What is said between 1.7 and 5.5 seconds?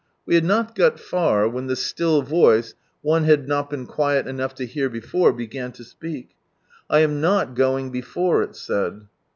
Still Voice, one had not been quiec enough to hear before,